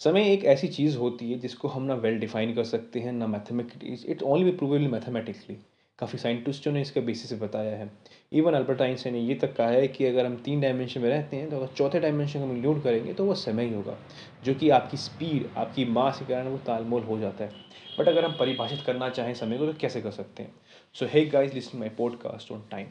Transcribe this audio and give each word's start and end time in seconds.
समय 0.00 0.32
एक 0.32 0.44
ऐसी 0.44 0.68
चीज़ 0.68 0.96
होती 0.96 1.30
है 1.30 1.38
जिसको 1.38 1.68
हम 1.68 1.82
ना 1.82 1.94
वेल 1.96 2.18
डिफाइन 2.18 2.54
कर 2.54 2.64
सकते 2.64 3.00
हैं, 3.00 3.12
ना 3.12 3.26
mathematics 3.26 4.04
it 4.06 4.22
only 4.22 4.50
provable 4.52 4.88
mathematically 4.88 5.56
काफ़ी 5.98 6.18
साइंटिस्टों 6.18 6.72
ने 6.72 6.80
इसके 6.82 7.00
बेसिस 7.00 7.40
बताया 7.40 7.76
है। 7.76 7.90
इवन 8.32 8.54
अल्बर्ट 8.54 8.82
आइंस्टाइन 8.82 9.14
ने 9.16 9.20
ये 9.20 9.34
तक 9.34 9.54
कहा 9.56 9.68
है 9.68 9.88
कि 9.88 10.04
अगर 10.04 10.26
हम 10.26 10.36
तीन 10.36 10.60
डायमेंशन 10.60 11.00
में 11.00 11.08
रहते 11.08 11.36
हैं 11.36 11.48
तो 11.50 11.56
अगर 11.56 11.74
चौथे 11.74 12.00
डायमेंशन 12.00 12.38
को 12.38 12.44
हम 12.44 12.56
इंक्लूड 12.56 12.82
करेंगे 12.82 13.14
तो 13.14 13.24
वो 13.24 13.34
समय 13.36 13.64
ही 13.64 13.74
होगा, 13.74 13.96
जो 14.44 14.54
कि 14.54 14.70
आपकी 14.70 14.96
स्पीड 14.96 15.48
आपकी 15.56 15.84
मास 15.86 16.18
के 16.18 16.24
कारण 16.24 16.48
वो 16.48 16.58
तालमोल 16.66 17.02
हो 17.02 17.18
जाता 17.18 17.44
है। 17.44 17.66
बट 17.98 18.08
अगर 18.08 18.24
हम 18.24 18.36
परिभाषित 18.40 18.82
करना 18.86 19.08
चाहें 19.10 19.34
समय 19.34 19.58
को 19.58 19.66
तो 19.66 19.78
कैसे 19.80 20.00
कर 20.00 20.10
सकते 20.12 20.42
हैं? 20.42 20.54
So 20.94 21.06
hey 21.06 21.24
guys 21.26 21.54
list 21.54 21.74
my 21.74 21.88
podcast 21.98 22.52
on 22.52 22.62
time 22.70 22.86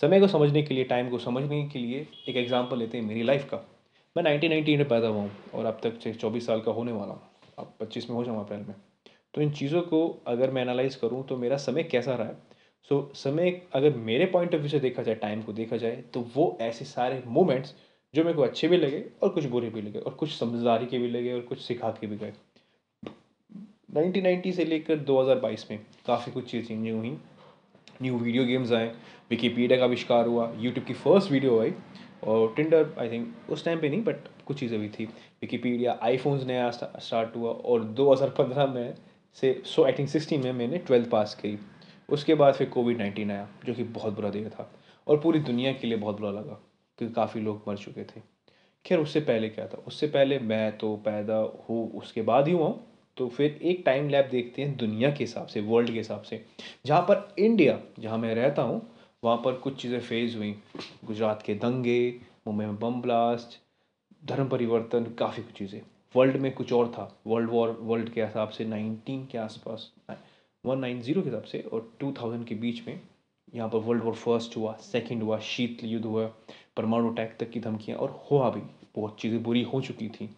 समय 0.00 0.20
को 0.20 0.28
समझने 0.28 0.62
के 0.62 0.74
लिए 0.74 0.84
टाइम 0.84 1.10
को 1.10 1.18
समझने 1.20 1.66
के 1.68 1.78
लिए 1.78 2.06
एक 2.28 2.36
एग्ज़ाम्पल 2.36 2.78
लेते 2.78 2.98
हैं 2.98 3.04
मेरी 3.04 3.22
लाइफ 3.22 3.48
का। 3.50 3.68
मैं 4.16 4.22
नाइनटीन 4.22 4.50
नाइनटी 4.50 4.76
में 4.76 4.88
पैदा 4.88 5.08
हुआ 5.08 5.20
हूँ 5.22 5.30
और 5.54 5.66
अब 5.66 5.78
तक 5.84 6.12
चौबीस 6.12 6.46
साल 6.46 6.60
का 6.60 6.72
होने 6.72 6.92
वाला 6.92 7.12
हूँ। 7.12 7.22
अब 7.58 7.72
पच्चीस 7.80 8.08
में 8.10 8.16
हो 8.16 8.24
जाऊँ 8.24 8.40
अप्रैल 8.40 8.60
में। 8.60 8.74
तो 9.34 9.40
इन 9.40 9.50
चीज़ों 9.50 9.80
को 9.82 10.00
अगर 10.26 10.50
मैं 10.50 10.62
एनालाइज 10.62 10.94
करूँ 10.94 11.22
तो 11.26 11.36
मेरा 11.36 11.56
समय 11.56 11.82
कैसा 11.82 12.14
रहा 12.14 12.26
है? 12.26 12.36
सो 12.90 13.10
so, 13.10 13.16
समय 13.16 13.60
अगर 13.72 13.96
मेरे 13.96 14.26
पॉइंट 14.26 14.54
ऑफ़ 14.54 14.60
व्यू 14.60 14.70
से 14.70 14.80
देखा 14.80 15.02
जाए 15.02 15.14
टाइम 15.14 15.42
को 15.42 15.52
देखा 15.52 15.76
जाए 15.76 15.96
तो 16.14 16.20
वो 16.34 16.56
ऐसे 16.60 16.84
सारे 16.84 17.22
मोमेंट्स 17.26 17.74
जो 18.14 18.24
मेरे 18.24 18.36
को 18.36 18.42
अच्छे 18.42 18.68
भी 18.68 18.76
लगे 18.76 19.04
और 19.22 19.28
कुछ 19.28 19.44
बुरे 19.44 19.70
भी 19.70 19.82
लगे 19.82 19.98
और 19.98 20.14
कुछ 20.14 20.30
समझदारी 20.30 20.86
के 20.86 20.98
भी 20.98 21.08
लगे 21.10 21.32
और 21.32 21.40
कुछ 21.40 21.60
सिखा 21.60 21.90
के 21.90 22.06
भी 22.06 22.16
गए। 22.16 22.32
1990 23.96 24.52
से 24.52 24.64
लेकर 24.64 24.98
2022 25.04 25.70
में 25.70 25.78
काफ़ी 26.06 26.32
कुछ 26.32 26.50
चीज़ें 26.50 26.66
चेंजिंग 26.68 26.96
हुई। 26.98 27.16
न्यू 28.02 28.18
वीडियो 28.18 28.44
गेम्स 28.44 28.72
आए 28.72 28.86
विकीपीडिया 29.30 29.78
का 29.78 29.84
आविष्कार 29.84 30.26
हुआ 30.26 30.52
यूट्यूब 30.58 30.86
की 30.86 30.94
फ़र्स्ट 30.94 31.30
वीडियो 31.32 31.60
आई। 31.60 31.72
और 32.22 32.52
टिंडर 32.56 32.94
आई 32.98 33.10
थिंक 33.10 33.50
उस 33.50 33.64
टाइम 33.64 33.80
पे 33.80 33.88
नहीं 33.88 34.02
बट 34.04 34.28
कुछ 34.46 34.58
चीज़ें 34.58 34.78
भी 34.80 34.88
थी। 34.88 35.04
विकीपीडिया 35.04 35.98
आईफोन्स 36.02 36.44
नया 36.46 36.70
स्टार्ट 36.70 37.36
हुआ 37.36 37.50
और 37.50 37.84
2015 37.94 38.66
में 38.66 38.94
से 39.36 39.60
सो 39.66 39.84
आई 39.84 39.92
थिंक 39.92 40.08
सिक्सटीन 40.08 40.44
में 40.44 40.52
मैंने 40.52 40.78
ट्वेल्थ 40.80 41.08
पास 41.10 41.34
की। 41.34 41.58
उसके 42.08 42.34
बाद 42.34 42.54
फिर 42.54 42.68
कोविड 42.68 42.98
नाइन्टीन 42.98 43.30
आया, 43.30 43.48
जो 43.64 43.74
कि 43.74 43.82
बहुत 43.84 44.14
बुरा 44.14 44.30
दिन 44.30 44.48
था 44.50 44.70
और 45.06 45.20
पूरी 45.20 45.38
दुनिया 45.40 45.72
के 45.72 45.86
लिए 45.86 45.98
बहुत 45.98 46.20
बुरा 46.20 46.30
लगा, 46.30 46.58
क्योंकि 46.98 47.14
काफ़ी 47.14 47.40
लोग 47.40 47.62
मर 47.68 47.76
चुके 47.76 48.02
थे। 48.02 48.20
खैर, 48.84 48.98
उससे 48.98 49.20
पहले 49.20 49.48
क्या 49.48 49.66
था? 49.66 49.82
उससे 49.86 50.06
पहले 50.08 50.38
मैं 50.38 50.76
तो 50.78 50.94
पैदा 51.04 51.36
हूँ, 51.68 51.90
उसके 51.92 52.22
बाद 52.22 52.48
ही 52.48 52.54
हुआ 52.54 52.74
तो 53.16 53.28
फिर 53.28 53.58
एक 53.62 53.82
टाइम 53.86 54.08
लैब 54.08 54.28
देखते 54.30 54.62
हैं 54.62 54.76
दुनिया 54.76 55.10
के 55.10 55.24
हिसाब 55.24 55.46
से 55.46 55.60
वर्ल्ड 55.60 55.90
के 55.90 55.96
हिसाब 55.96 56.22
से। 56.22 56.40
जहाँ 56.86 57.00
पर 57.02 57.34
इंडिया 57.38 57.78
जहाँ 57.98 58.18
मैं 58.18 58.34
रहता 58.34 58.62
हूँ 58.62 58.80
वहाँ 59.22 59.36
पर 59.44 59.54
कुछ 59.54 59.80
चीज़ें 59.82 60.00
फ़ेज़ 60.00 60.36
हुई। 60.36 60.54
गुजरात 61.04 61.42
के 61.42 61.54
दंगे, 61.54 62.20
मुंबई 62.46 62.64
में 62.64 62.78
बम 62.78 63.00
ब्लास्ट 63.02 63.58
धर्म 64.26 64.48
परिवर्तन, 64.48 65.04
काफ़ी 65.18 65.42
कुछ 65.42 65.58
चीज़ें। 65.58 65.80
वर्ल्ड 66.14 66.36
में 66.36 66.52
कुछ 66.54 66.72
और 66.72 66.88
था। 66.92 67.04
वर्ल्ड 67.26 67.50
वॉर 67.50 67.70
वर्ल्ड 67.80 68.08
के 68.12 68.22
हिसाब 68.22 68.48
से 68.48 68.64
नाइनटीन 68.64 69.24
के 69.26 69.38
आसपास 69.38 69.90
वन 70.64 70.78
नाइन 70.78 71.00
ज़ीरो 71.02 71.22
के 71.22 71.28
हिसाब 71.28 71.44
से 71.44 71.60
और 71.62 71.92
टू 72.00 72.12
थाउज़ेंड 72.12 72.44
के 72.46 72.54
बीच 72.54 72.86
में 72.86 73.00
यहाँ 73.54 73.68
पर 73.68 73.78
वर्ल्ड 73.78 74.02
वॉर 74.04 74.14
फ़र्स्ट 74.14 74.56
हुआ 74.56 74.72
सेकेंड 74.82 75.22
हुआ 75.22 75.38
शीत 75.40 75.84
युद्ध 75.84 76.04
हुआ, 76.06 76.26
परमाणु 76.76 77.10
अटैक 77.12 77.36
तक 77.40 77.50
की 77.50 77.60
धमकियाँ 77.60 77.98
और 77.98 78.10
हुआ 78.30 78.50
भी। 78.50 78.60
बहुत 78.96 79.16
चीज़ें 79.20 79.42
बुरी 79.42 79.62
हो 79.62 79.80
चुकी 79.80 80.08
थी। 80.08 80.28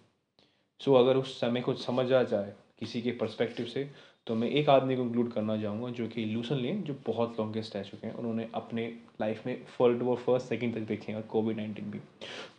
सो 0.80 0.94
अगर 0.94 1.16
उस 1.16 1.38
समय 1.40 1.60
को 1.60 1.74
समझा 1.74 2.22
जाए 2.22 2.52
किसी 2.84 3.00
के 3.02 3.10
परस्पेक्टिव 3.10 3.66
से 3.66 3.88
तो 4.26 4.34
मैं 4.34 4.48
एक 4.50 4.68
आदमी 4.68 4.96
को 4.96 5.02
इंक्लूड 5.02 5.32
करना 5.32 5.56
चाहूँगा 5.62 5.88
जो 5.90 6.06
कि 6.08 6.24
लूसन 6.24 6.56
लेन 6.56 6.82
जो 6.82 6.94
बहुत 7.06 7.36
लॉन्गेस्ट 7.40 7.76
रह 7.76 7.82
चुके 7.82 8.06
हैं, 8.06 8.14
उन्होंने 8.14 8.48
अपने 8.54 8.86
लाइफ 9.20 9.46
में 9.46 9.56
वर्ल्ड 9.80 10.02
वॉर 10.02 10.16
फ़र्स्ट 10.16 10.48
सेकेंड 10.48 10.74
तक 10.74 10.80
देखे 10.80 11.12
हैं 11.12 11.18
और 11.18 11.26
कोविड 11.26 11.56
नाइन्टीन 11.56 11.90
भी। 11.90 12.00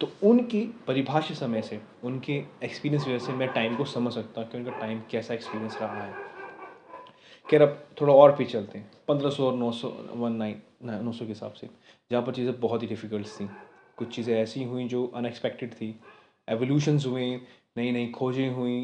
तो 0.01 0.09
उनकी 0.23 0.61
परिभाषित 0.87 1.37
समय 1.37 1.61
से, 1.61 1.79
उनके 2.03 2.33
एक्सपीरियंस 2.63 3.07
वजह 3.07 3.19
से 3.19 3.33
मैं 3.33 3.47
टाइम 3.53 3.75
को 3.75 3.85
समझ 3.85 4.13
सकता 4.13 4.41
हूँ 4.41 4.49
कि 4.51 4.57
उनका 4.57 4.79
टाइम 4.79 5.01
कैसा 5.11 5.33
एक्सपीरियंस 5.33 5.77
रहा 5.81 6.03
है। 6.03 6.13
खैर, 7.47 7.61
अब 7.61 7.83
थोड़ा 8.01 8.13
और 8.13 8.35
भी 8.35 8.45
चलते 8.45 8.77
हैं। 8.77 8.91
पंद्रह 9.07 9.29
सौ 9.29 9.47
और 9.47 9.55
नौ 9.55 9.71
सौ 9.71 9.89
वन 10.13 10.33
नाइन 10.33 10.61
नौ 10.83 11.11
सौ 11.11 11.25
के 11.25 11.31
हिसाब 11.31 11.53
से, 11.53 11.69
जहाँ 12.11 12.23
पर 12.23 12.33
चीज़ें 12.33 12.59
बहुत 12.59 12.83
ही 12.83 12.87
डिफ़िकल्ट 12.87 13.27
थी। 13.29 13.49
कुछ 13.97 14.15
चीज़ें 14.15 14.35
ऐसी 14.35 14.63
हुई 14.63 14.87
जो 14.87 15.05
अनएक्सपेक्टेड 15.15 15.73
थी। 15.73 15.95
एवोल्यूशंस 16.47 17.05
हुए 17.05 17.29
नई 17.77 17.91
नई 17.91 18.07
खोजें 18.07 18.49
हुई 18.49 18.79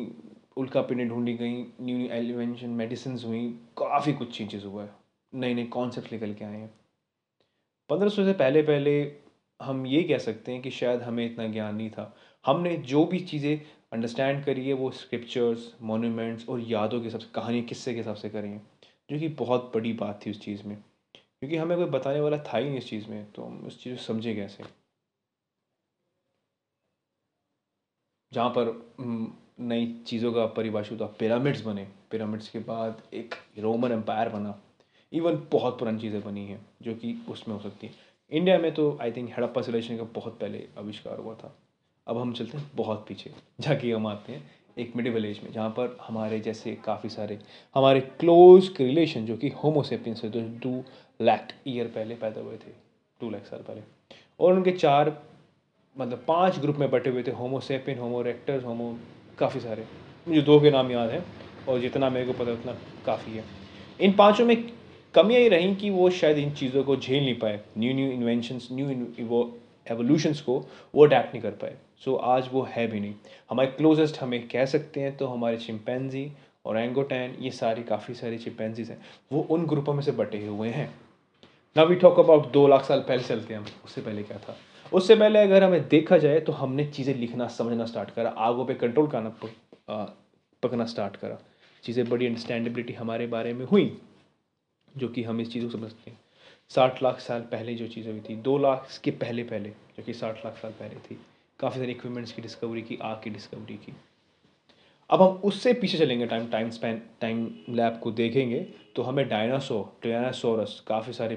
उल्का 0.57 0.81
पिंडें 0.81 1.09
ढूंढी 1.09 1.33
गई 1.33 1.55
न्यू 1.81 1.97
न्यू 1.97 2.09
एलिवेंशन 2.09 2.69
मेडिसिन 2.69 3.17
हुई, 3.17 3.49
काफ़ी 3.77 4.13
कुछ 4.13 4.37
चेंजेस 4.37 4.65
हुआ 4.65 4.83
है। 4.83 4.95
नए 5.33 5.53
नए 5.53 5.65
कॉन्सेप्ट 5.65 6.13
निकल 6.13 6.33
के 6.33 6.45
आए 6.45 6.57
हैं। 6.57 6.73
पंद्रह 7.89 8.09
सौ 8.09 8.25
से 8.25 8.33
पहले 8.33 8.61
पहले 8.61 9.15
हम 9.61 9.85
ये 9.87 10.03
कह 10.03 10.17
सकते 10.17 10.51
हैं 10.51 10.61
कि 10.61 10.71
शायद 10.71 11.01
हमें 11.01 11.25
इतना 11.25 11.47
ज्ञान 11.47 11.75
नहीं 11.75 11.89
था। 11.89 12.17
हमने 12.45 12.77
जो 12.77 13.05
भी 13.05 13.19
चीज़ें 13.19 13.61
अंडरस्टैंड 13.93 14.45
करी 14.45 14.67
है, 14.67 14.73
वो 14.73 14.91
स्क्रिप्चर्स 14.91 15.75
मोनूमेंट्स 15.81 16.49
और 16.49 16.59
यादों 16.59 16.99
के 16.99 17.05
हिसाब 17.05 17.21
से 17.21 17.27
कहानी 17.35 17.61
किस्से 17.61 17.91
के 17.91 17.97
हिसाब 17.97 18.15
से 18.15 18.29
करी 18.29 18.49
हैं, 18.49 18.67
जो 19.11 19.19
कि 19.19 19.27
बहुत 19.27 19.71
बड़ी 19.75 19.93
बात 19.93 20.19
थी 20.25 20.31
उस 20.31 20.41
चीज़ 20.41 20.63
में। 20.67 20.77
क्योंकि 21.15 21.57
हमें 21.57 21.77
कोई 21.77 21.87
बताने 21.87 22.19
वाला 22.19 22.37
था 22.37 22.57
ही 22.57 22.65
नहीं 22.65 22.77
इस 22.77 22.89
चीज़ 22.89 23.09
में 23.09 23.31
तो 23.31 23.43
हम 23.43 23.67
उस 23.67 23.83
चीज़ 23.83 23.95
को 23.95 24.01
समझे 24.01 24.35
कैसे? 24.35 24.63
जहाँ 28.33 28.49
पर 28.49 28.93
नई 29.61 29.85
चीज़ों 30.07 30.31
का 30.33 30.45
परिभाषित 30.55 30.99
हुआ 31.01 31.07
पिरामिड्स 31.19 31.61
बने। 31.61 31.87
पिरामिड्स 32.11 32.49
के 32.49 32.59
बाद 32.59 33.01
एक 33.13 33.35
रोमन 33.59 33.91
एम्पायर 33.91 34.29
बना। 34.29 34.55
इवन 35.13 35.41
बहुत 35.51 35.77
पुरानी 35.79 35.99
चीज़ें 35.99 36.21
बनी 36.21 36.45
हैं 36.45 36.59
जो 36.81 36.93
कि 36.95 37.15
उसमें 37.29 37.55
हो 37.55 37.61
सकती 37.61 37.87
हैं। 37.87 37.93
इंडिया 38.31 38.57
में 38.59 38.73
तो 38.73 38.97
आई 39.01 39.11
थिंक 39.11 39.29
हड़प्पा 39.37 39.61
सिलेशन 39.61 39.97
का 39.97 40.03
बहुत 40.15 40.37
पहले 40.39 40.67
आविष्कार 40.77 41.19
हुआ 41.19 41.33
था। 41.33 41.55
अब 42.07 42.17
हम 42.17 42.33
चलते 42.33 42.57
हैं 42.57 42.69
बहुत 42.75 43.05
पीछे, 43.07 43.31
जाके 43.61 43.91
हम 43.91 44.07
आते 44.07 44.33
हैं 44.33 44.49
एक 44.77 44.95
मिडिल 44.95 45.13
विलेज 45.13 45.39
में, 45.43 45.51
जहाँ 45.51 45.69
पर 45.69 45.97
हमारे 46.01 46.39
जैसे 46.39 46.75
काफ़ी 46.85 47.09
सारे, 47.09 47.39
हमारे 47.75 48.01
क्लोज 48.19 48.71
रिलेशन 48.79 49.25
जो 49.25 49.37
कि 49.37 49.49
होमोसेपियंस 49.63 50.23
है 50.23 50.29
जो 50.31 50.47
टू 50.63 50.83
लैख 51.21 51.53
ईयर 51.67 51.87
पहले 51.87 52.15
पैदा 52.15 52.41
हुए 52.41 52.57
थे 52.57 52.71
टू 53.19 53.29
लैख 53.29 53.45
साल 53.45 53.59
पहले। 53.59 53.81
और 54.39 54.53
उनके 54.53 54.71
चार 54.71 55.17
मतलब 55.95 56.23
पाँच 56.27 56.59
ग्रुप 56.59 56.77
में 56.77 56.89
बटे 56.91 57.09
हुए 57.09 57.23
थे 57.23 57.31
होमोसेपियन 57.31 57.99
होमोरेक्टर्स 57.99 58.63
होमो 58.63 58.95
काफ़ी 59.37 59.59
सारे। 59.59 59.85
मुझे 60.27 60.41
दो 60.41 60.59
के 60.59 60.71
नाम 60.71 60.91
याद 60.91 61.09
हैं 61.09 61.23
और 61.69 61.79
जितना 61.79 62.09
मेरे 62.09 62.25
को 62.25 62.33
पता 62.33 62.51
उतना 62.51 62.75
काफ़ी 63.05 63.31
है। 63.31 63.43
इन 63.99 64.11
पाँचों 64.11 64.45
में 64.45 64.55
कमियाँ 65.13 65.41
ये 65.41 65.49
रहीं 65.49 65.75
कि 65.75 65.89
वो 65.89 66.09
शायद 66.09 66.37
इन 66.37 66.53
चीज़ों 66.53 66.83
को 66.83 66.95
झेल 66.95 67.23
नहीं 67.23 67.39
पाए। 67.39 67.59
न्यू 67.77 67.93
न्यू 67.93 68.11
इन्वेंशंस 68.11 68.67
न्यू 68.71 69.25
वो 69.27 69.57
एवोल्यूशंस 69.91 70.41
को 70.41 70.65
वो 70.95 71.05
अडेप्ट 71.05 71.33
नहीं 71.33 71.41
कर 71.41 71.51
पाए। 71.51 71.75
सो 72.05 72.11
so, 72.11 72.19
आज 72.23 72.49
वो 72.51 72.67
है 72.71 72.87
भी 72.87 72.99
नहीं। 72.99 73.13
हमारे 73.49 73.67
क्लोजेस्ट 73.67 74.21
हमें 74.21 74.47
कह 74.47 74.65
सकते 74.65 74.99
हैं 74.99 75.17
तो 75.17 75.27
हमारे 75.27 75.57
चिंपैनजी 75.57 76.31
और 76.65 76.77
एंगोटैन 76.77 77.35
ये 77.39 77.51
सारी 77.51 77.83
काफ़ी 77.83 78.13
सारे 78.13 78.37
चिंपैनजीज 78.37 78.89
हैं। 78.89 79.01
वो 79.31 79.47
उन 79.49 79.65
ग्रुपों 79.65 79.93
में 79.93 80.01
से 80.01 80.11
बटे 80.11 80.45
हुए 80.45 80.69
हैं। 80.69 80.93
ना 81.77 81.83
वी 81.83 81.95
टॉक 81.95 82.19
अबाउट 82.19 82.51
दो 82.51 82.67
लाख 82.67 82.85
साल 82.85 82.99
पहले 82.99 83.23
चलते 83.23 83.53
हैं 83.53 83.61
हम। 83.61 83.67
उससे 83.85 84.01
पहले 84.01 84.23
क्या 84.23 84.37
था? 84.37 84.57
उससे 84.91 85.15
पहले 85.15 85.39
अगर 85.39 85.63
हमें 85.63 85.87
देखा 85.89 86.17
जाए 86.17 86.39
तो 86.39 86.51
हमने 86.53 86.85
चीज़ें 86.87 87.13
लिखना, 87.15 87.47
समझना 87.49 87.85
स्टार्ट 87.85 88.11
करा, 88.11 88.29
आगों 88.29 88.65
पे 88.65 88.73
कंट्रोल 88.75 89.07
करना 89.07 89.35
पकना 90.63 90.85
स्टार्ट 90.85 91.15
करा। 91.15 91.37
चीज़ें 91.83 92.09
बड़ी 92.09 92.25
अंडरस्टैंडेबिलिटी 92.27 92.93
हमारे 92.93 93.27
बारे 93.27 93.53
में 93.53 93.65
हुई, 93.65 93.97
जो 94.95 95.07
कि 95.07 95.23
हम 95.23 95.41
इस 95.41 95.51
चीज़ 95.53 95.65
को 95.65 95.69
समझते 95.71 96.11
हैं। 96.11 96.19
साठ 96.71 97.01
लाख 97.03 97.19
साल 97.19 97.41
पहले 97.51 97.73
जो 97.75 97.87
चीज़ें 97.87 98.11
हुई 98.11 98.21
थी, 98.21 98.35
दो 98.37 98.57
लाख 98.57 98.99
के 99.03 99.11
पहले 99.13 99.43
पहले, 99.43 99.69
जो 99.69 100.03
कि 100.03 100.13
साठ 100.13 100.45
लाख 100.45 100.57
साल 100.57 100.71
पहले 100.71 100.95
थी, 100.99 101.19
काफ़ी 101.59 101.79
सारी 101.79 101.91
इक्विपमेंट्स 101.91 102.31
की 102.31 102.41
डिस्कवरी 102.41 102.81
की, 102.81 102.97
आग 103.01 103.21
की 103.23 103.29
डिस्कवरी 103.29 103.75
की। 103.75 103.93
अब 105.09 105.21
हम 105.21 105.41
उससे 105.43 105.73
पीछे 105.73 105.97
चलेंगे 105.97 106.25
time 106.25 106.47
time 106.49 106.69
span 106.69 107.01
time 107.21 107.47
lab 107.69 107.99
को 107.99 108.11
देखेंगे 108.11 108.59
तो 108.95 109.03
हमें 109.03 109.27
डायनासोर 109.29 109.83
डायनासोरस 110.03 110.79
काफ़ी 110.87 111.13
सारे 111.13 111.35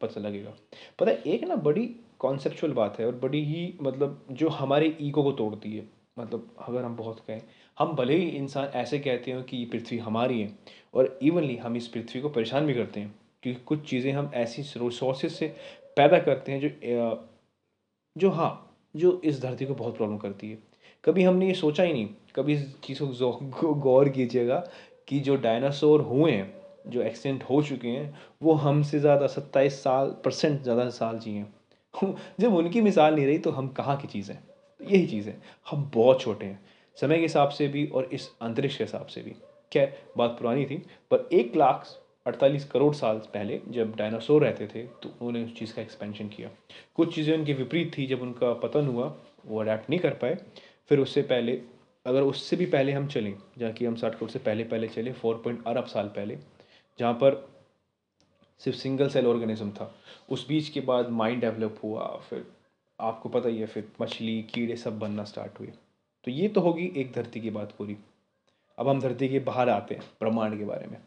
पता 0.00 0.20
लगेगा। 0.20 0.50
पता 0.98 1.10
है, 1.10 1.22
एक 1.24 1.44
ना 1.44 1.54
बड़ी 1.56 1.88
कॉन्सेप्चुअल 2.20 2.72
बात 2.72 2.98
है 3.00 3.06
और 3.06 3.14
बड़ी 3.16 3.42
ही 3.44 3.72
मतलब 3.82 4.26
जो 4.32 4.48
हमारे 4.50 4.96
ईगो 5.00 5.22
को 5.22 5.32
तोड़ती 5.32 5.76
है। 5.76 5.86
मतलब 6.18 6.48
अगर 6.60 6.84
हम 6.84 6.96
बहुत 6.96 7.20
कहें, 7.20 7.40
हम 7.78 7.94
भले 7.96 8.16
ही 8.16 8.28
इंसान 8.28 8.68
ऐसे 8.74 8.98
कहते 8.98 9.30
हैं 9.30 9.42
कि 9.44 9.56
ये 9.56 9.64
पृथ्वी 9.66 9.98
हमारी 9.98 10.40
है 10.40 10.50
और 10.94 11.18
इवनली 11.22 11.56
हम 11.56 11.76
इस 11.76 11.86
पृथ्वी 11.88 12.20
को 12.20 12.28
परेशान 12.28 12.66
भी 12.66 12.74
करते 12.74 13.00
हैं, 13.00 13.14
क्योंकि 13.42 13.60
कुछ 13.62 13.88
चीज़ें 13.88 14.12
हम 14.12 14.30
ऐसी 14.34 14.62
रिसोर्सेज 14.76 15.32
से 15.32 15.48
पैदा 15.96 16.18
करते 16.20 16.52
हैं 16.52 16.60
जो 16.60 17.26
जो 18.16 18.30
हाँ 18.30 18.50
जो 18.94 19.20
इस 19.24 19.40
धरती 19.42 19.66
को 19.66 19.74
बहुत 19.74 19.96
प्रॉब्लम 19.96 20.16
करती 20.18 20.50
है। 20.50 20.58
कभी 21.04 21.22
हमने 21.22 21.46
ये 21.46 21.54
सोचा 21.54 21.82
ही 21.82 21.92
नहीं, 21.92 22.08
कभी 22.34 22.52
इस 22.54 22.80
चीज़ 22.80 22.98
को 23.02 23.74
गौर 23.76 24.08
कीजिएगा 24.08 24.56
कि 25.08 25.18
जो 25.20 25.36
डायनासोर 25.36 26.00
हुए 26.02 26.30
हैं, 26.32 26.54
जो 26.86 27.02
एक्सीडेंट 27.02 27.42
हो 27.42 27.60
चुके 27.62 27.88
हैं, 27.88 28.18
वो 28.42 28.52
हमसे 28.54 28.98
ज़्यादा 29.00 29.26
सत्ताईस 29.26 29.82
साल 29.82 30.14
परसेंट 30.24 30.62
ज़्यादा 30.62 30.88
साल 30.90 31.18
जिए 31.18 31.34
हैं। 31.34 31.52
जब 32.40 32.54
उनकी 32.54 32.80
मिसाल 32.80 33.14
नहीं 33.14 33.26
रही 33.26 33.38
तो 33.38 33.50
हम 33.50 33.68
कहाँ 33.68 33.96
की 33.96 34.08
चीज़ 34.08 34.30
यही 34.80 35.06
चीज़ 35.06 35.28
है। 35.28 35.40
हम 35.70 35.90
बहुत 35.94 36.20
छोटे 36.20 36.46
हैं। 36.46 36.58
समय 36.98 37.16
के 37.16 37.22
हिसाब 37.22 37.48
से 37.48 37.68
भी 37.68 37.86
और 37.86 38.08
इस 38.12 38.30
अंतरिक्ष 38.42 38.76
के 38.76 38.84
हिसाब 38.84 39.06
से 39.06 39.22
भी। 39.22 39.34
क्या 39.72 39.86
बात 40.18 40.36
पुरानी 40.38 40.64
थी, 40.66 40.76
पर 41.10 41.28
एक 41.32 41.56
लाख 41.56 41.86
अड़तालीस 42.26 42.64
करोड़ 42.64 42.94
साल 42.94 43.18
पहले 43.34 43.60
जब 43.68 43.94
डायनासोर 43.96 44.42
रहते 44.42 44.66
थे 44.66 44.82
तो 44.82 45.08
उन्होंने 45.08 45.44
उस 45.44 45.58
चीज़ 45.58 45.74
का 45.74 45.82
एक्सपेंशन 45.82 46.28
किया। 46.28 46.50
कुछ 46.94 47.14
चीज़ें 47.14 47.36
उनकी 47.38 47.52
विपरीत 47.52 47.98
थी, 47.98 48.06
जब 48.06 48.22
उनका 48.22 48.52
पतन 48.54 48.86
हुआ, 48.86 49.14
वो 49.46 49.60
अडेप्ट 49.60 49.90
नहीं 49.90 50.00
कर 50.00 50.14
पाए। 50.14 50.38
फिर 50.90 50.98
उससे 50.98 51.22
पहले, 51.22 51.60
अगर 52.06 52.22
उससे 52.22 52.56
भी 52.56 52.66
पहले 52.66 52.92
हम 52.92 53.06
चलें, 53.08 53.34
जहाँ 53.58 53.72
कि 53.72 53.84
हम 53.86 53.94
साठ 53.96 54.14
करोड़ 54.14 54.30
से 54.30 54.38
पहले 54.38 54.64
पहले 54.64 54.88
चले 54.88 55.12
फोर 55.12 55.36
पॉइंट 55.36 55.64
अरब 55.66 55.86
साल 55.86 56.08
पहले, 56.08 56.38
जहाँ 56.98 57.14
पर 57.14 57.34
सिर्फ़ 58.58 58.78
सिंगल 58.78 59.08
सेल 59.08 59.26
ऑर्गेनिज्म 59.26 59.70
था। 59.70 59.94
उस 60.30 60.48
बीच 60.48 60.68
के 60.68 60.80
बाद 60.80 61.10
माइंड 61.10 61.40
डेवलप 61.40 61.80
हुआ, 61.84 62.06
फिर 62.06 62.46
आपको 63.00 63.28
पता 63.28 63.48
ही 63.48 63.58
है, 63.58 63.66
फिर 63.66 63.92
मछली, 64.02 64.42
कीड़े 64.42 64.76
सब 64.76 64.98
बनना 64.98 65.24
स्टार्ट 65.24 65.60
हुए। 65.60 65.68
तो 66.24 66.30
ये 66.30 66.48
तो 66.48 66.60
होगी 66.60 66.92
एक 66.96 67.12
धरती 67.12 67.40
की 67.40 67.50
बात 67.50 67.74
पूरी। 67.78 67.96
अब 68.78 68.88
हम 68.88 69.00
धरती 69.00 69.28
के 69.28 69.38
बाहर 69.38 69.68
आते 69.68 69.94
हैं, 69.94 70.02
ब्रह्मांड 70.20 70.58
के 70.58 70.64
बारे 70.64 70.86
में। 70.86 70.98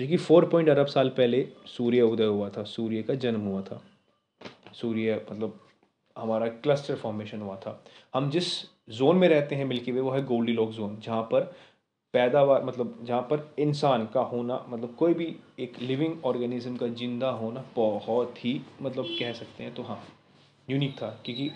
जो 0.00 0.06
कि 0.06 0.16
फोर 0.16 0.48
पॉइंट 0.48 0.68
अरब 0.68 0.86
साल 0.86 1.08
पहले 1.08 1.48
सूर्य 1.66 2.02
उदय 2.02 2.24
हुआ 2.24 2.48
था, 2.48 2.62
सूर्य 2.62 3.02
का 3.02 3.14
जन्म 3.14 3.40
हुआ 3.40 3.62
था। 3.62 3.82
सूर्य 4.72 5.26
मतलब 5.32 5.60
हमारा 6.18 6.48
क्लस्टर 6.48 6.96
फॉर्मेशन 6.96 7.40
हुआ 7.40 7.56
था। 7.56 7.84
हम 8.14 8.30
जिस 8.30 8.62
जोन 8.90 9.16
में 9.16 9.28
रहते 9.28 9.54
हैं 9.54 9.64
मिल्की 9.64 9.92
वे, 9.92 10.00
वो 10.00 10.10
है 10.10 10.24
गोल्डी 10.24 10.52
लॉक 10.52 10.70
जोन 10.70 11.00
जहाँ 11.00 11.22
पर 11.22 11.54
पैदावार 12.16 12.64
मतलब 12.64 12.98
जहाँ 13.04 13.22
पर 13.22 13.48
इंसान 13.58 14.06
का 14.14 14.20
होना 14.24 14.64
मतलब 14.68 14.94
कोई 14.98 15.14
भी 15.14 15.34
एक 15.60 15.80
लिविंग 15.82 16.24
ऑर्गेनिज्म 16.24 16.76
का 16.76 16.86
ज़िंदा 16.88 17.30
होना 17.40 17.64
बहुत 17.76 18.44
ही 18.44 18.60
मतलब 18.82 19.16
कह 19.18 19.32
सकते 19.32 19.64
हैं 19.64 19.74
तो 19.74 19.82
हाँ 19.82 20.02
यूनिक 20.68 20.92
था, 20.92 21.08
क्योंकि 21.24 21.50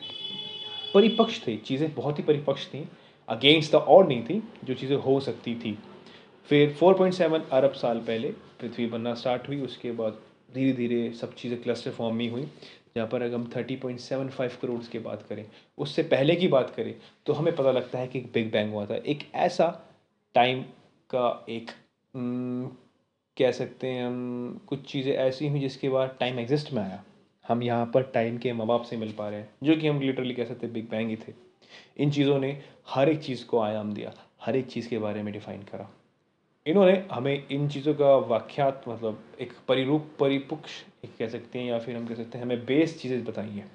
परिपक्ष 0.94 1.40
थे, 1.46 1.56
चीज़ें 1.56 1.94
बहुत 1.94 2.18
ही 2.18 2.24
परिपक्ष 2.24 2.66
थी 2.66 2.88
अगेंस्ट 3.28 3.72
द 3.72 3.74
और 3.74 4.06
नहीं 4.08 4.22
थी, 4.24 4.42
जो 4.64 4.74
चीज़ें 4.74 4.96
हो 4.96 5.18
सकती 5.20 5.54
थी। 5.54 5.78
फिर 6.48 6.74
4.7 6.74 7.48
अरब 7.52 7.72
साल 7.72 7.98
पहले 8.00 8.30
पृथ्वी 8.60 8.86
बनना 8.86 9.14
स्टार्ट 9.14 9.48
हुई, 9.48 9.60
उसके 9.60 9.92
बाद 9.92 10.18
धीरे 10.54 10.72
धीरे 10.72 11.10
सब 11.12 11.34
चीज़ें 11.34 11.60
क्लस्टर 11.62 11.90
फॉर्म 11.90 12.16
में 12.16 12.28
हुई, 12.30 12.42
जहाँ 12.96 13.06
पर 13.08 13.22
अगर 13.22 13.34
हम 13.34 13.50
thirty 13.56 13.76
point 13.76 14.00
seven 14.00 14.28
five 14.28 14.56
crore 14.62 14.80
की 14.92 14.98
बात 15.00 15.24
करें, 15.28 15.44
उससे 15.78 16.02
पहले 16.04 16.36
की 16.36 16.48
बात 16.48 16.72
करें 16.76 16.94
तो 17.26 17.32
हमें 17.32 17.54
पता 17.56 17.72
लगता 17.72 17.98
है 17.98 18.08
कि 18.08 18.18
एक 18.18 18.30
बिग 18.34 18.50
बैंग 18.52 18.72
हुआ 18.72 18.86
था। 18.86 18.96
एक 18.96 19.30
ऐसा 19.34 19.66
टाइम 20.34 20.62
का 21.10 21.44
एक 21.48 21.70
कह 23.36 23.50
सकते 23.52 23.86
हैं 23.86 24.06
हम, 24.06 24.60
कुछ 24.66 24.84
चीज़ें 24.86 25.12
ऐसी 25.14 25.48
हुई 25.48 25.60
जिसके 25.60 25.88
बाद 25.88 26.16
टाइम 26.20 26.38
एग्जिस्ट 26.38 26.72
में 26.72 26.82
आया। 26.82 27.02
हम 27.44 27.62
यहाँ 27.62 27.86
पर 27.94 28.02
टाइम 28.14 28.38
के 28.38 28.52
माँ 28.52 28.66
बाप 28.66 28.82
से 28.82 28.96
मिल 28.96 29.12
पा 29.12 29.28
रहे 29.28 29.40
हैं, 29.40 29.48
जो 29.62 29.76
कि 29.76 29.88
हम 29.88 30.00
लिटरली 30.00 30.34
कह 30.34 30.44
सकते 30.44 30.66
हैं 30.66 30.74
बिग 30.74 30.88
बैंग 30.90 31.08
ही 31.10 31.16
थे। 31.16 31.32
इन 31.98 32.10
चीज़ों 32.10 32.38
ने 32.40 32.50
हर 32.88 33.08
एक 33.08 33.22
चीज़ 33.22 33.44
को 33.46 33.60
आयाम 33.60 33.92
दिया, 33.92 34.12
हर 34.42 34.56
एक 34.56 34.66
चीज़ 34.66 34.88
के 34.88 34.98
बारे 34.98 35.22
में 35.22 35.32
डिफ़ाइन 35.32 35.62
करा। 35.62 35.88
इन्होंने 36.66 36.96
हमें 37.12 37.46
इन 37.48 37.68
चीज़ों 37.68 37.94
का 37.94 38.14
वाख्यात 38.28 38.84
मतलब 38.88 39.22
एक 39.40 39.52
परिरूप, 39.68 40.10
परिपुक्ष, 40.20 40.82
एक 41.04 41.16
कह 41.18 41.28
सकते 41.28 41.58
हैं 41.58 41.66
या 41.66 41.78
फिर 41.78 41.96
हम 41.96 42.06
कह 42.06 42.14
सकते 42.14 42.38
हैं 42.38 42.44
हमें 42.44 42.64
बेस 42.66 43.00
चीज़ें 43.02 43.24
बताई 43.24 43.50
हैं। 43.50 43.70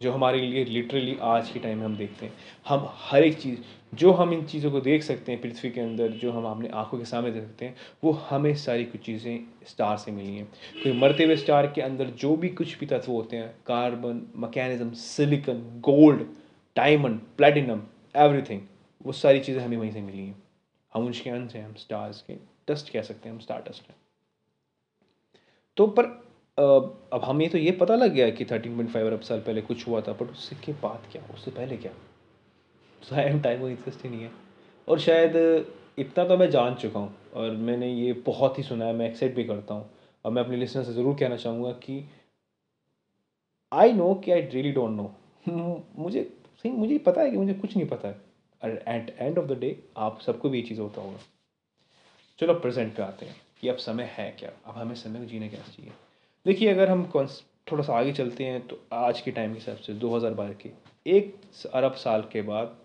जो 0.00 0.12
हमारे 0.12 0.40
लिए 0.40 0.64
लिटरली 0.64 1.16
आज 1.22 1.50
के 1.50 1.58
टाइम 1.60 1.78
में 1.78 1.84
हम 1.84 1.96
देखते 1.96 2.26
हैं। 2.26 2.32
हम 2.68 2.88
हर 2.98 3.22
एक 3.22 3.36
चीज़, 3.38 3.58
जो 3.94 4.12
हम 4.12 4.32
इन 4.32 4.44
चीज़ों 4.44 4.70
को 4.70 4.80
देख 4.80 5.02
सकते 5.02 5.32
हैं 5.32 5.40
पृथ्वी 5.40 5.70
के 5.70 5.80
अंदर, 5.80 6.08
जो 6.10 6.30
हम 6.32 6.44
अपने 6.46 6.68
आँखों 6.68 6.98
के 6.98 7.04
सामने 7.04 7.30
देख 7.30 7.42
सकते 7.42 7.64
हैं, 7.64 7.74
वो 8.04 8.12
हमें 8.12 8.54
सारी 8.54 8.84
कुछ 8.84 9.00
चीज़ें 9.00 9.38
स्टार 9.66 9.96
से 9.96 10.12
मिली 10.12 10.36
हैं। 10.36 10.44
कोई 10.82 10.92
मरते 10.92 11.24
हुए 11.24 11.36
स्टार 11.36 11.66
के 11.66 11.80
अंदर 11.80 12.10
जो 12.16 12.34
भी 12.36 12.48
कुछ 12.50 12.78
भी 12.78 12.86
तत्व 12.86 13.12
होते 13.12 13.36
हैं 13.36 13.48
carbon 13.66 14.22
mechanism 14.36 14.90
silicon 14.92 15.60
gold 15.84 16.22
diamond 16.76 17.20
platinum 17.36 17.82
everything 18.14 18.60
वो 19.00 19.12
सारी 19.12 19.40
चीज़ें 19.40 19.62
हमें 19.62 19.76
वहीं 19.76 19.92
से 19.92 20.00
मिली 20.00 20.26
हैं। 20.26 20.42
हम 20.92 21.08
उसके 21.08 21.30
अंश 21.30 21.54
हैं, 21.54 21.64
हम 21.66 21.74
स्टार्स 21.74 22.22
के 22.22 22.34
डस्ट 22.68 22.92
कह 22.92 23.02
सकते 23.02 23.28
हैं, 23.28 23.34
हम 23.34 23.40
स्टार 23.40 23.62
डस्ट 23.68 23.88
हैं। 23.88 23.96
तो 25.76 25.86
पर 25.88 26.04
अब 26.60 27.20
हमें 27.24 27.48
तो 27.50 27.58
ये 27.58 27.70
पता 27.80 27.94
लग 27.96 28.12
गया 28.12 28.28
कि 28.30 28.44
थर्टीन 28.44 28.74
पॉइंट 28.76 28.90
फाइव 28.92 29.06
अरब 29.06 29.20
साल 29.22 29.40
पहले 29.40 29.60
कुछ 29.62 29.86
हुआ 29.88 30.00
था 30.00 30.12
बट 30.12 30.30
उसके 30.30 30.72
बाद 30.82 31.06
क्या? 31.12 31.22
उससे 31.34 31.50
पहले 31.50 31.76
क्या? 31.76 31.92
टाइम 33.02 33.40
टाइम 33.42 33.60
कोई 33.60 33.70
इंटरेस्ट 33.70 34.04
ही 34.04 34.10
नहीं 34.10 34.22
है। 34.22 34.30
और 34.88 34.98
शायद 35.00 35.36
इतना 35.98 36.24
तो 36.24 36.36
मैं 36.36 36.50
जान 36.50 36.74
चुका 36.74 37.00
हूँ, 37.00 37.14
और 37.34 37.50
मैंने 37.50 37.92
ये 37.92 38.12
बहुत 38.26 38.58
ही 38.58 38.62
सुना 38.62 38.84
है, 38.84 38.92
मैं 38.92 39.08
एक्सेप्ट 39.08 39.36
भी 39.36 39.44
करता 39.44 39.74
हूँ। 39.74 39.90
और 40.24 40.32
मैं 40.32 40.42
अपने 40.42 40.56
लिसनर 40.56 40.84
से 40.84 40.92
ज़रूर 40.92 41.14
कहना 41.20 41.36
चाहूँगा 41.36 41.70
कि 41.84 42.04
आई 43.72 43.92
नो 43.92 44.14
कि 44.14 44.32
आई 44.32 44.40
रियली 44.42 44.72
डोंट 44.72 44.90
नो 44.90 45.82
मुझे, 45.96 46.22
सही, 46.64 46.72
मुझे 46.72 46.98
पता 46.98 47.20
है 47.20 47.30
कि 47.30 47.36
मुझे 47.36 47.54
कुछ 47.54 47.76
नहीं 47.76 47.86
पता 47.88 48.08
है। 48.08 48.74
At 48.88 49.14
end 49.18 49.38
of 49.38 49.46
the 49.46 49.58
day 49.58 49.76
आप 49.96 50.20
सबको 50.20 50.48
भी 50.48 50.60
ये 50.60 50.66
चीज़ 50.68 50.80
होता 50.80 51.00
होगा। 51.00 51.18
चलो 52.38 52.54
प्रेजेंट 52.56 52.94
पे 52.96 53.02
आते 53.02 53.26
हैं 53.26 53.36
कि 53.60 53.68
अब 53.68 53.76
समय 53.78 54.10
है 54.12 54.30
क्या? 54.38 54.50
अब 54.66 54.74
हमें 54.74 54.94
समय 54.96 55.18
को 55.18 55.24
जीने 55.24 55.48
क्या 55.48 55.60
चाहिए? 55.62 55.92
देखिए, 56.46 56.68
अगर 56.68 56.88
हम 56.88 57.04
थोड़ा 57.70 57.82
सा 57.82 57.94
आगे 57.94 58.12
चलते 58.12 58.44
हैं 58.44 58.60
तो 58.66 58.78
आज 58.92 59.20
के 59.20 59.30
टाइम 59.30 59.52
के 59.52 59.58
हिसाब 59.58 59.76
से 59.76 59.92
2012 59.94 60.54
के, 60.60 60.70
एक 61.06 61.34
अरब 61.74 61.94
साल 61.94 62.22
के 62.32 62.42
बाद 62.42 62.76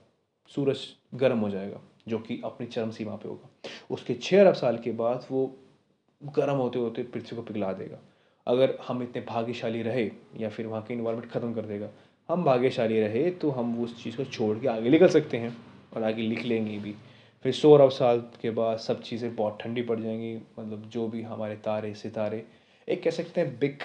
सूरज 0.52 0.80
गर्म 1.16 1.40
हो 1.40 1.50
जाएगा, 1.50 1.80
जो 2.08 2.18
कि 2.20 2.40
अपनी 2.46 2.68
चरम 2.68 2.90
सीमा 2.92 3.16
पे 3.16 3.30
होगा। 3.30 3.70
उसके 3.92 4.14
छः 4.14 4.42
अरब 4.42 4.54
साल 4.54 4.78
के 4.78 4.92
बाद 4.94 5.26
वो 5.32 5.46
गर्म 6.22 6.58
होते 6.58 6.80
होते 6.80 7.04
पृथ्वी 7.06 7.36
को 7.36 7.42
पिघला 7.44 7.72
देगा। 7.74 8.00
अगर 8.48 8.78
हम 8.88 9.04
इतने 9.04 9.22
भाग्यशाली 9.22 9.82
रहे, 9.82 10.10
या 10.40 10.50
फिर 10.50 10.68
वहाँ 10.68 10.82
के 10.82 10.94
इन्वायरमेंट 10.94 11.32
ख़त्म 11.32 11.54
कर 11.54 11.66
देगा, 11.66 11.90
हम 12.30 12.44
भाग्यशाली 12.44 13.00
रहे 13.00 13.30
तो 13.32 13.52
हम 13.52 13.80
उस 13.84 14.04
चीज़ 14.04 14.18
को 14.18 14.26
छोड़ 14.26 14.58
के 14.60 14.68
आगे 14.68 14.90
निकल 14.90 15.08
सकते 15.10 15.38
हैं, 15.38 15.56
और 15.94 16.04
आगे 16.04 16.22
लिख 16.24 16.44
लेंगे 16.44 16.78
भी। 16.80 16.96
फिर 17.46 17.54
सौ 17.54 17.74
अरब 17.74 17.90
साल 17.92 18.20
के 18.42 18.50
बाद 18.52 18.78
सब 18.80 19.02
चीज़ें 19.02 19.36
बहुत 19.36 19.58
ठंडी 19.62 19.82
पड़ 19.84 20.00
जाएँगी 20.00 20.36
मतलब 20.60 20.90
जो 20.90 21.08
भी 21.08 21.22
हमारे 21.24 21.56
तारे, 21.58 21.94
सितारे 21.96 22.46
एक 22.88 23.04
कह 23.04 23.12
सकते 23.12 23.42
हैं 23.42 23.58
बिग 23.60 23.84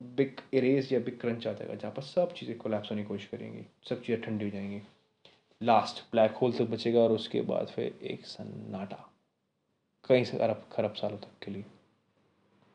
बिग 0.00 0.40
इरेज 0.54 0.92
या 0.92 0.98
बिग 1.00 1.18
क्रंच 1.20 1.46
आ 1.46 1.52
जाएगा, 1.52 1.74
जहाँ 1.74 1.92
पर 1.92 2.02
सब 2.02 2.32
चीज़ें 2.34 2.56
कोलैप्स 2.58 2.90
होने 2.90 3.02
की 3.02 3.08
कोशिश 3.08 3.26
करेंगी, 3.26 3.64
सब 3.88 4.02
चीज़ें 4.02 4.22
ठंडी 4.22 4.44
हो 4.44 4.50
जाएँगी। 4.50 4.80
लास्ट 5.60 6.02
ब्लैक 6.12 6.32
होल 6.32 6.52
तक 6.52 6.68
बचेगा 6.70 7.00
और 7.00 7.12
उसके 7.12 7.40
बाद 7.42 7.66
फिर 7.66 7.98
एक 8.04 8.26
सन्नाटा 8.26 9.04
कई 10.04 10.24
अरब 10.24 10.64
खरब 10.72 10.92
सालों 10.94 11.18
तक 11.18 11.44
के 11.44 11.50
लिए। 11.50 11.64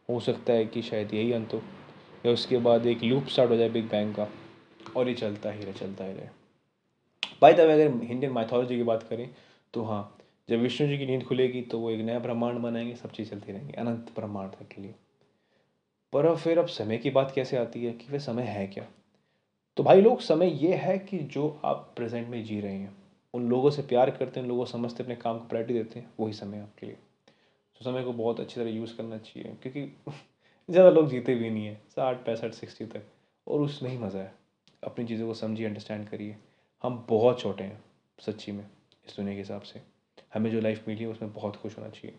हो 0.10 0.20
सकता 0.20 0.54
है 0.54 0.66
कि 0.66 0.82
शायद 0.82 1.14
यही 1.14 1.32
अंत 1.32 1.54
हो, 1.54 1.62
या 2.26 2.32
उसके 2.32 2.58
बाद 2.60 2.86
एक 2.88 3.04
लूप 3.04 3.28
स्टार्ट 3.28 3.52
हो 3.52 3.58
जाए 3.58 3.70
बिग 3.70 3.90
बैंग 3.90 4.14
का, 4.16 4.28
और 4.96 5.10
ये 5.10 5.14
चलता 5.16 5.52
ही 5.52 5.64
रहे, 5.64 5.74
चलता 5.74 6.06
ही 6.06 6.14
रहे। 6.14 6.28
बाई 7.42 7.54
तब 7.54 7.70
अगर 7.70 8.04
हिंदू 8.04 8.32
माइथोलॉजी 8.34 8.76
की 8.78 8.84
बात 8.84 9.04
करें 9.04 9.30
तो 9.74 9.84
हाँ 9.84 10.18
जब 10.50 10.60
विष्णु 10.60 10.88
जी 10.88 10.98
की 10.98 11.06
नींद 11.06 11.24
खुलेगी 11.24 11.62
तो 11.62 11.80
वो 11.80 11.90
एक 11.92 12.02
नया 12.02 12.20
ब्रह्मांड 12.20 12.60
बनाएँगे, 12.60 12.96
सब 12.96 13.12
चीज़ 13.12 13.30
चलती 13.30 13.52
रहेंगी, 13.52 13.74
अनंत 13.74 14.12
ब्रह्मांड 14.16 14.52
तक 14.52 14.68
के 14.68 14.82
लिए। 14.82 14.96
पर 16.14 16.26
अब 16.26 16.38
फिर 16.38 16.60
अब 16.60 16.68
समय 16.68 16.98
की 16.98 17.10
बात 17.10 17.32
कैसे 17.36 17.58
आती 17.58 17.86
है 17.86 17.94
कि 17.94 18.12
वह 18.12 18.20
समय 18.20 18.44
है 18.44 18.68
क्या? 18.68 18.88
तो 19.78 19.84
भाई 19.84 20.02
लोग, 20.02 20.22
समय 20.22 20.48
ये 20.66 20.76
है 20.76 21.00
कि 21.00 21.20
जो 21.20 21.62
आप 21.66 21.94
प्रेजेंट 21.96 22.28
में 22.28 22.44
जी 22.44 22.62
रहे 22.62 22.74
हैं, 22.74 22.98
उन 23.34 23.50
लोगों 23.50 23.72
से 23.72 23.82
प्यार 23.82 24.12
करते 24.12 24.40
हैं, 24.40 24.42
उन 24.42 24.50
लोगों 24.50 24.66
को 24.66 24.72
समझते 24.72 25.04
अपने 25.04 25.16
काम 25.16 25.40
को 25.40 25.48
प्रायोरिटी 25.48 25.74
देते 25.74 26.00
हैं, 26.00 26.14
वही 26.20 26.34
समय 26.34 26.58
है 26.58 26.64
आपके 26.64 26.86
लिए। 26.86 26.96
तो 27.80 27.86
समय 27.86 28.04
को 28.04 28.14
बहुत 28.14 28.40
अच्छी 28.40 28.62
तरह 28.62 28.70
यूज़ 28.70 28.98
करना 28.98 29.18
चाहिए, 29.18 29.56
क्योंकि 29.62 30.12
ज़्यादा 30.70 30.90
लोग 30.90 31.10
जीते 31.10 31.36
भी 31.36 31.50
नहीं 31.50 31.66
है, 31.66 31.82
साठ, 31.90 32.18
पैंसठ, 32.18 32.52
सिक्सटी 32.52 32.86
तक, 32.86 33.04
और 33.48 33.62
उसमें 33.62 33.90
ही 33.90 33.98
मज़ा 33.98 34.20
है। 34.20 34.34
अपनी 34.84 35.06
चीज़ों 35.06 35.28
को 35.28 35.34
समझिए 35.34 35.68
अंडरस्टैंड 35.68 36.10
करिए। 36.10 36.36
हम 36.84 37.06
बहुत 37.10 37.40
छोटे 37.40 37.64
हैं, 37.64 37.84
सच्ची 38.20 38.52
में, 38.52 38.66
इस 39.08 39.16
दुनिया 39.16 39.34
के 39.34 39.40
हिसाब 39.40 39.62
से। 39.62 39.82
हमें 40.34 40.52
जो 40.52 40.62
लाइफ 40.62 40.88
मिली 40.88 41.04
है, 41.04 41.10
उसमें 41.10 41.34
बहुत 41.34 41.56
खुश 41.56 41.78
होना 41.78 41.90
चाहिए। 41.90 42.18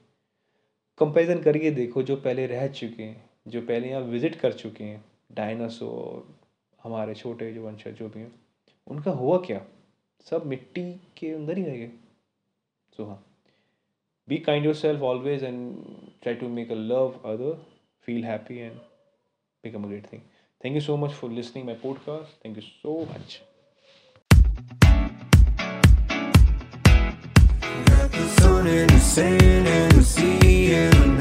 कंपैरिजन 0.98 1.42
करिए, 1.42 1.70
देखो, 1.70 2.02
जो 2.02 2.16
पहले 2.16 2.46
रह 2.46 2.68
चुके 2.68 3.02
हैं 3.02 3.33
जो 3.46 3.60
पहले 3.60 3.88
यहाँ 3.88 4.02
विज़िट 4.02 4.34
कर 4.40 4.52
चुके 4.52 4.84
हैं, 4.84 5.04
डायनासोर, 5.32 6.34
हमारे 6.84 7.14
छोटे 7.14 7.52
जो 7.52 7.66
वंशज 7.66 7.98
जो 7.98 8.08
भी 8.08 8.20
हैं, 8.20 8.32
उनका 8.86 9.10
हुआ 9.10 9.38
क्या 9.38 9.60
सब 10.30 10.46
मिट्टी 10.46 10.90
के 11.18 11.30
अंदर 11.34 11.58
ही 11.58 11.64
रह 11.64 11.76
गए 11.76 11.90
सो 12.96 13.04
हाँ 13.04 13.22
be 14.28 14.38
kind 14.38 14.64
your 14.64 14.74
self 14.74 15.02
always 15.02 15.44
and 15.44 15.76
try 16.22 16.34
to 16.34 16.48
make 16.48 16.70
a 16.72 16.74
love 16.74 17.20
other 17.24 17.66
feel 18.06 18.24
happy 18.24 18.58
and 18.58 18.76
become 19.64 19.84
a 19.84 19.88
great 19.88 20.12
thing 20.12 20.22
thank 20.64 20.74
you 20.74 20.80
so 20.80 20.96
much 20.96 21.10
for 21.10 21.30
listening 21.30 21.66
my. 21.66 21.94
Thank 22.44 22.56
you 22.56 22.64
so 22.68 22.94
much. 23.10 23.40
the 28.14 28.28
sun 28.28 28.66
and 28.66 28.90
the 28.90 28.98
sand 29.00 29.66
and 29.66 29.92
the 29.92 30.02
sea 30.02 30.74
and 30.74 31.13